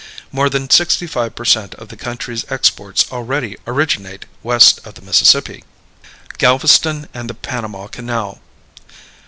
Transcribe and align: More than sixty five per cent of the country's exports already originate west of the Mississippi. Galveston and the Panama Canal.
More 0.31 0.49
than 0.49 0.67
sixty 0.71 1.05
five 1.05 1.35
per 1.35 1.45
cent 1.45 1.75
of 1.75 1.89
the 1.89 1.95
country's 1.95 2.43
exports 2.51 3.05
already 3.11 3.55
originate 3.67 4.25
west 4.41 4.79
of 4.83 4.95
the 4.95 5.03
Mississippi. 5.03 5.63
Galveston 6.39 7.07
and 7.13 7.29
the 7.29 7.35
Panama 7.35 7.85
Canal. 7.85 8.41